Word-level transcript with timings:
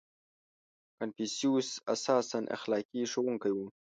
•کنفوسیوس 0.97 1.69
اساساً 1.95 2.39
اخلاقي 2.55 3.01
ښوونکی 3.11 3.51
و. 3.55 3.59